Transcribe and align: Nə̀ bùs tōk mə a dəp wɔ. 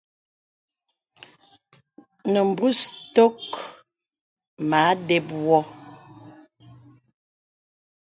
Nə̀ 2.31 2.43
bùs 2.55 2.79
tōk 3.15 3.37
mə 4.67 4.77
a 4.89 4.91
dəp 5.07 5.25
wɔ. 5.45 5.59